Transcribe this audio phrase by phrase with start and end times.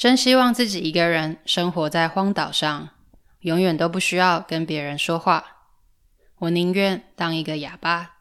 [0.00, 2.88] 真希望自己一个人生活在荒岛上，
[3.40, 5.66] 永远都不需要跟别人说话。
[6.38, 8.12] 我宁愿当一个哑巴。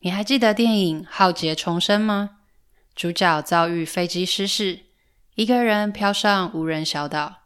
[0.00, 2.38] 你还记得电影《浩劫重生》吗？
[2.96, 4.80] 主角遭遇飞机失事，
[5.36, 7.42] 一个人飘上无人小岛，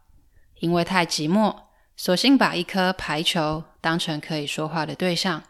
[0.55, 1.55] 因为太寂寞，
[1.95, 5.43] 索性把一颗排球当成可以说话的对象，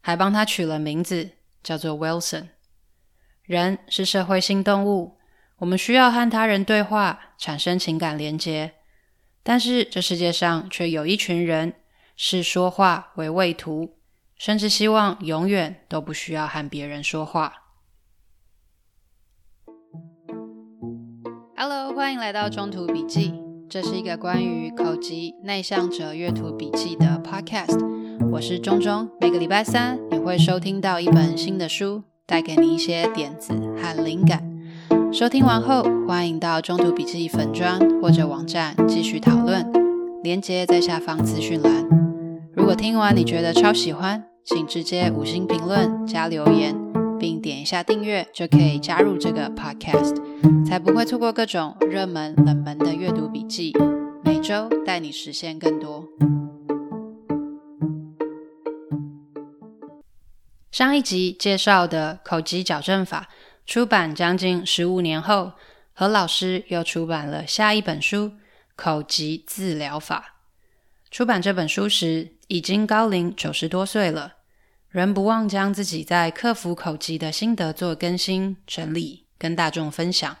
[0.00, 1.30] 还帮他取了名字，
[1.62, 2.48] 叫做 Wilson。
[3.44, 5.18] 人是社会性动物。
[5.58, 8.72] 我们需要和他人对话，产生情感连接。
[9.42, 11.74] 但是这世界上却有一群人
[12.16, 13.96] 视说话为畏途，
[14.36, 17.52] 甚至希望永远都不需要和别人说话。
[21.56, 23.32] Hello，欢迎来到中途笔记，
[23.70, 25.12] 这是一个关于口吃
[25.44, 27.78] 内向者阅读笔记的 Podcast。
[28.32, 34.53] 我是中中，每个礼拜三你会收听到一本新的书，带给你一些点子和灵感。
[35.14, 39.64] 收听完后，欢迎到中途笔记粉专或者网站继续讨论，
[40.24, 41.86] 连接在下方资讯栏。
[42.52, 46.74] 如果听完你觉得超喜欢，请直接五星评论加留言，
[47.16, 50.16] 并点一下订阅，就可以加入这个 podcast，
[50.66, 53.72] 才不会错过各种热门冷门的阅读笔记。
[54.24, 56.08] 每周带你实现更多。
[60.72, 63.28] 上一集介绍的口吃矫正法。
[63.66, 65.52] 出版将近十五年后，
[65.94, 68.26] 何老师又出版了下一本书
[68.76, 70.34] 《口疾治疗法》。
[71.10, 74.34] 出版这本书时，已经高龄九十多岁了，
[74.90, 80.36] 仍不忘将自己在克服口疾的心得做更新整理，跟大众分享。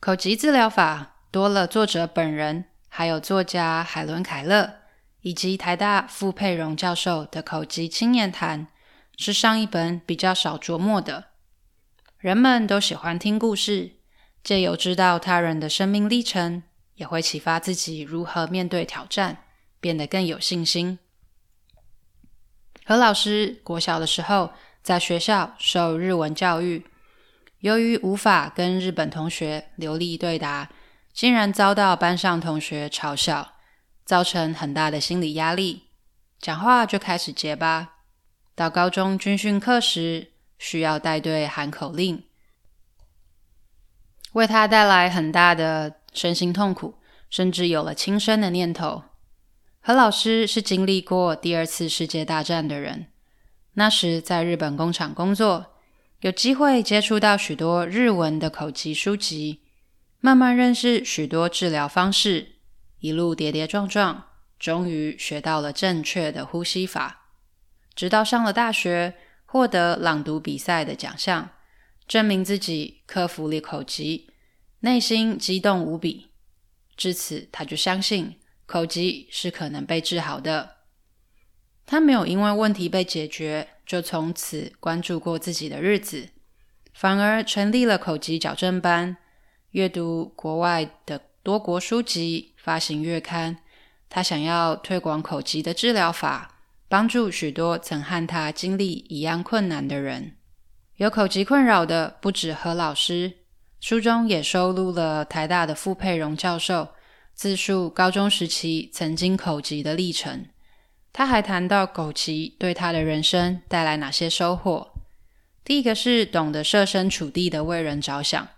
[0.00, 4.76] 口疾治疗法多了作者本人，还有作家海伦·凯勒
[5.20, 8.68] 以及台大傅佩荣教授的口疾青年谈。
[9.18, 11.24] 是上一本比较少琢磨的。
[12.18, 13.96] 人们都喜欢听故事，
[14.44, 16.62] 借由知道他人的生命历程，
[16.94, 19.44] 也会启发自己如何面对挑战，
[19.80, 21.00] 变得更有信心。
[22.84, 26.86] 何老师国小的时候在学校受日文教育，
[27.58, 30.70] 由于无法跟日本同学流利对答，
[31.12, 33.54] 竟然遭到班上同学嘲笑，
[34.04, 35.88] 造成很大的心理压力，
[36.40, 37.97] 讲话就开始结巴。
[38.58, 42.24] 到高中军训课时，需要带队喊口令，
[44.32, 46.96] 为他带来很大的身心痛苦，
[47.30, 49.04] 甚至有了轻生的念头。
[49.78, 53.06] 何老师是经历过第二次世界大战的人，
[53.74, 55.76] 那时在日本工厂工作，
[56.22, 59.62] 有机会接触到许多日文的口吃书籍，
[60.18, 62.56] 慢慢认识许多治疗方式，
[62.98, 64.24] 一路跌跌撞撞，
[64.58, 67.17] 终于学到了正确的呼吸法。
[67.98, 71.50] 直到上了大学，获得朗读比赛的奖项，
[72.06, 74.30] 证明自己克服了口疾，
[74.82, 76.30] 内心激动无比。
[76.96, 80.76] 至此，他就相信口疾是可能被治好的。
[81.84, 86.28] 他没有因为问题被解决，就从此关注过自己的日子，
[86.92, 89.16] 反而成立了口疾矫正班，
[89.72, 93.58] 阅读国外的多国书籍，发行月刊。
[94.08, 96.54] 他想要推广口疾的治疗法。
[96.88, 100.36] 帮助许多曾和他经历一样困难的人。
[100.96, 103.34] 有口疾困扰的不止何老师，
[103.78, 106.88] 书中也收录了台大的傅佩荣教授
[107.34, 110.46] 自述高中时期曾经口疾的历程。
[111.12, 114.88] 他还谈到口吃对他的人生带来哪些收获。
[115.64, 118.48] 第一个是懂得设身处地的为人着想，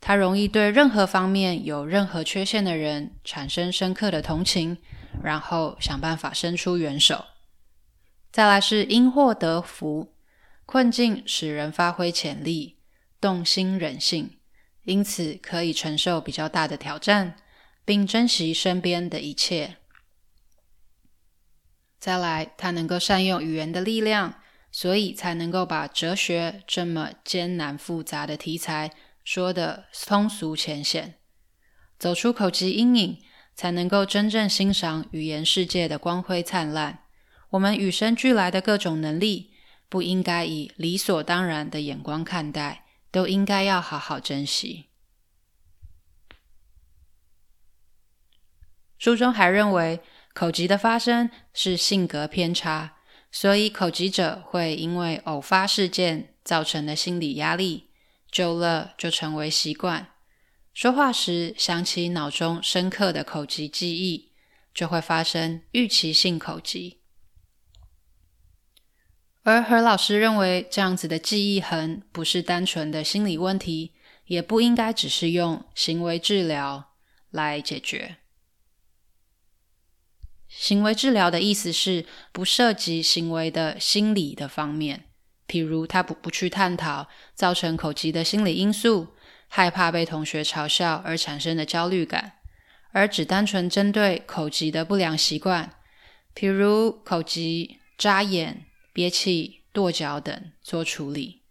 [0.00, 4.76] 他容易对任何方面有任何缺陷的人产生深刻的同情，
[5.22, 7.24] 然后想办法伸出援手。
[8.30, 10.14] 再来是因祸得福，
[10.66, 12.76] 困境使人发挥潜力，
[13.20, 14.38] 动心忍性，
[14.84, 17.36] 因此可以承受比较大的挑战，
[17.84, 19.76] 并珍惜身边的一切。
[21.98, 24.40] 再来，他能够善用语言的力量，
[24.70, 28.92] 所以才能够把哲学这么艰难复杂的题材
[29.24, 31.14] 说得通俗浅显。
[31.98, 33.22] 走出口吃阴影，
[33.56, 37.00] 才能够真正欣赏语言世界的光辉灿烂。
[37.50, 39.52] 我们与生俱来的各种能力，
[39.88, 44.86] 不应该以理所当然的眼光看待，都应该要好好珍惜。
[48.98, 50.00] 书中还认为，
[50.34, 52.96] 口疾的发生是性格偏差，
[53.30, 57.90] 所以口疾者会因为偶发事件造成的心理压力，
[58.30, 60.08] 久了就成为习惯。
[60.74, 64.32] 说话时想起脑中深刻的口疾记忆，
[64.74, 67.00] 就会发生预期性口疾。
[69.48, 73.94] 而何老师认为，这样子的记忆痕不是单纯的心理问题，
[74.26, 76.90] 也不应该只是用行为治疗
[77.30, 78.16] 来解决。
[80.48, 85.04] 行为治疗的意思是不涉及行为的心理的方面，
[85.46, 89.14] 譬如他不不去探讨造成口疾的心理因素，
[89.46, 92.34] 害怕被同学嘲笑而产生的焦虑感，
[92.92, 95.72] 而只单纯针对口疾的不良习惯，
[96.34, 98.66] 譬如口疾、眨眼、
[98.98, 101.42] 憋气、跺脚等做处理。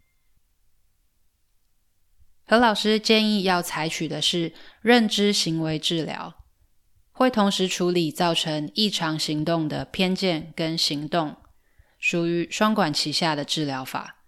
[2.44, 4.52] 何老师建议要采取的是
[4.82, 6.34] 认知行为治疗，
[7.10, 11.36] 会同时处理造成异常行动的偏见跟行动，
[11.98, 14.18] 属于双管齐下的治疗法。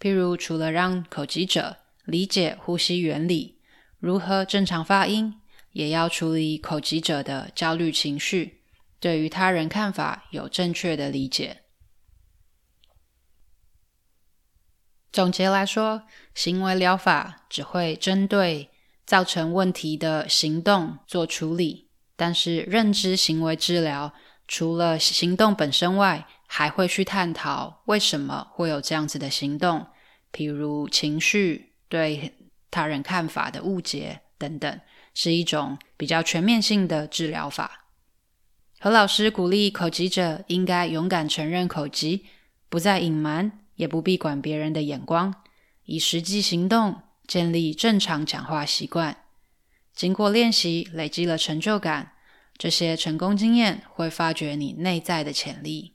[0.00, 1.76] 譬如，除了让口疾者
[2.06, 3.60] 理解呼吸原理，
[4.00, 5.32] 如何正常发音，
[5.70, 8.62] 也要处理口疾者的焦虑情绪，
[8.98, 11.62] 对于他人看法有正确的理解。
[15.10, 16.02] 总结来说，
[16.34, 18.70] 行为疗法只会针对
[19.06, 24.12] 造成问题的行动做处理，但是认知行为治疗
[24.46, 29.86] 除了行动本身外，还会去探讨为什么会有这样子的行动，
[30.32, 32.34] 譬如情绪、对
[32.70, 34.80] 他人看法的误解等等，
[35.14, 37.86] 是一种比较全面性的治疗法。
[38.78, 42.26] 何老师鼓励口疾者应该勇敢承认口疾，
[42.68, 43.64] 不再隐瞒。
[43.78, 45.32] 也不必管别人的眼光，
[45.84, 49.24] 以实际行动建立正常讲话习惯。
[49.94, 52.12] 经过练习，累积了成就感，
[52.56, 55.94] 这些成功经验会发掘你内在的潜力。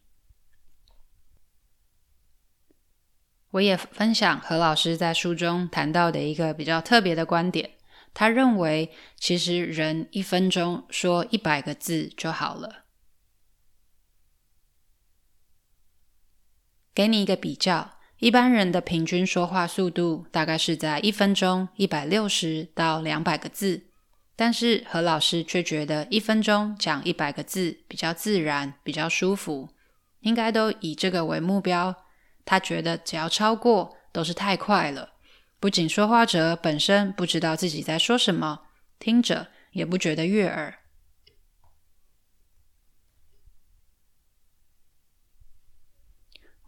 [3.52, 7.72] 我也分享何老师在书中谈到的一个比较特别的观点，
[8.14, 12.83] 他认为其实人一分钟说一百个字就好了。
[16.94, 23.88] 给你一个比较，一般人的平均说话速度大概是在一分钟一百六十到两百个字，
[24.36, 29.70] 但是何老师却觉得一分钟讲一百个字比较自然，比较舒服，
[30.20, 31.96] 应该都以这个为目标。
[32.46, 35.14] 他觉得只要超过都是太快了，
[35.60, 38.60] 不仅说话者本身不知道自己在说什么，
[39.00, 40.80] 听者也不觉得悦耳。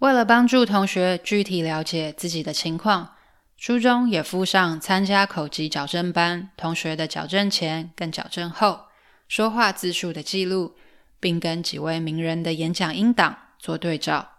[0.05, 3.15] 为了帮助同学具体了解自己的情况，
[3.57, 8.81] 书中也附上参加口吃矫正班同学的矫正前跟矫正后
[9.27, 10.75] 说话字数的记录，
[11.19, 14.29] 并跟几位名人的演讲音档做对照。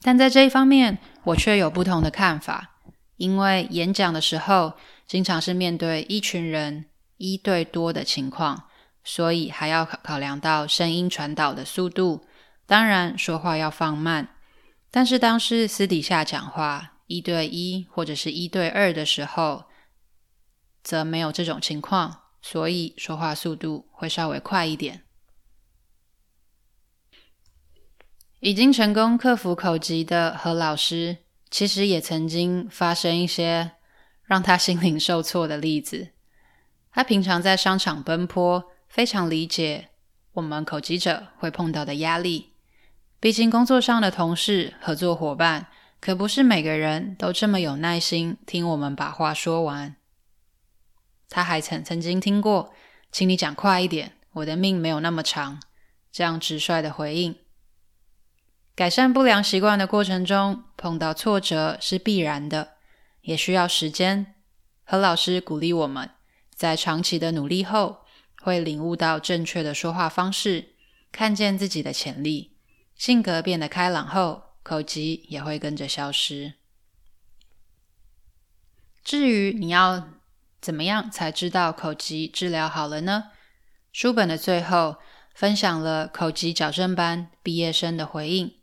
[0.00, 2.76] 但在这一方面，我却有不同的看法，
[3.16, 4.74] 因为演讲的时候
[5.08, 6.84] 经常是面对一群人
[7.16, 8.68] 一对多的情况，
[9.02, 12.24] 所以还要考考量到声音传导的速度。
[12.70, 14.36] 当然，说话要放慢，
[14.92, 19.64] 但是当是私底下讲话，一对一或者是一对二的时候，
[20.80, 25.02] 则没有这种情况，所以说话速度会稍微快一点。
[28.38, 31.16] 已经成功克服口疾的何老师，
[31.50, 33.72] 其实也曾经发生一些
[34.22, 36.12] 让他心灵受挫的例子。
[36.92, 39.88] 他平常在商场奔波，非常理解
[40.34, 42.49] 我们口疾者会碰到的压力。
[43.20, 45.66] 毕竟，工作上的同事、合作伙伴，
[46.00, 49.96] 可不是每个人都这么有耐心听我们把话说完。
[51.28, 52.72] 他还曾曾经听过，
[53.12, 55.60] 请你讲快一点，我的命没有那么长。
[56.10, 57.36] 这样直率的回应。
[58.74, 62.76] 改善不良习惯的过程中，碰到挫折是必然的，
[63.20, 64.34] 也需要时间。
[64.82, 66.10] 何老师鼓励我们，
[66.54, 67.98] 在长期的努力后，
[68.40, 70.70] 会领悟到正确的说话方式，
[71.12, 72.49] 看见自己的潜力。
[73.00, 76.52] 性格变得开朗后，口疾也会跟着消失。
[79.02, 80.06] 至于你要
[80.60, 83.30] 怎么样才知道口疾治疗好了呢？
[83.90, 84.96] 书本的最后
[85.34, 88.58] 分享了口疾矫正班毕业生的回应：“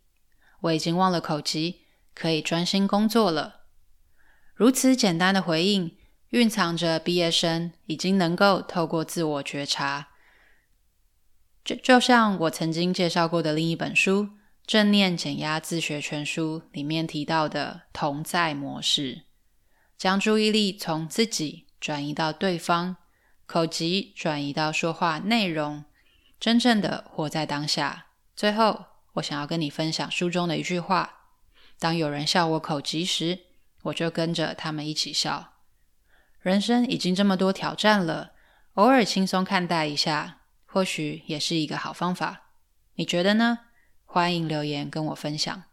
[0.61, 3.61] 我已经忘了口疾，可以专心工作了。”
[4.53, 5.97] 如此简单的回应，
[6.29, 10.09] 蕴藏着毕业生已经能够透过自我觉察。
[11.67, 14.23] 就就像我曾经介绍过的另一本书
[14.65, 19.23] 《正念减压自学全书》里面提到的同在模式，
[19.97, 22.95] 将注意力从自己转移到对方，
[23.45, 25.83] 口吃转移到说话内容，
[26.39, 28.05] 真正的活在当下。
[28.33, 31.15] 最后，我想要跟你分享书中的一句话：
[31.77, 33.39] 当有人笑我口疾时，
[33.83, 35.55] 我就跟着他们一起笑。
[36.39, 38.31] 人生已经这么多挑战了，
[38.75, 40.35] 偶尔轻松看待一下。
[40.67, 42.51] 或许也是一个好方法，
[42.95, 43.59] 你觉得呢？
[44.05, 45.63] 欢迎留言跟我分享。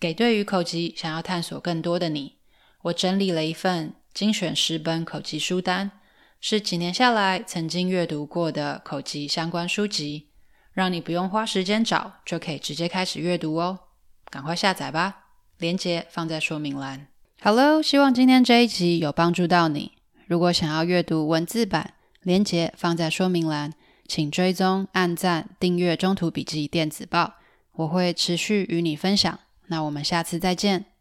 [0.00, 2.38] 给对于口吃想要探索更多的你，
[2.82, 5.92] 我整理了一份精选十本口吃书单，
[6.40, 10.30] 是几年下来曾经阅读过的口吃相关书籍，
[10.72, 13.78] 让你不用花时间找，就可以直接开始阅读哦。
[14.24, 15.26] 赶快下载吧，
[15.58, 17.06] 链接放在说明栏。
[17.42, 19.92] Hello，希望今天这一集有帮助到你。
[20.26, 23.72] 如果想要阅读文字版，链接放在说明栏，
[24.14, 27.24] 请追踪、按赞、订阅《中途笔记电子报》，
[27.72, 29.38] 我会持续与你分享。
[29.68, 30.91] 那我们下次再见。